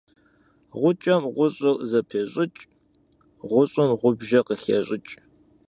[0.79, 2.61] Гъукӏэм гъущӏыр зэпещӏыкӏ,
[3.49, 5.11] гъущӏым гъубжэ къыхещӏыкӏ.